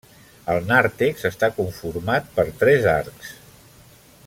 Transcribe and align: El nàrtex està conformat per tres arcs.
El 0.53 0.63
nàrtex 0.69 1.27
està 1.29 1.51
conformat 1.59 2.33
per 2.39 2.47
tres 2.63 2.89
arcs. 2.95 3.31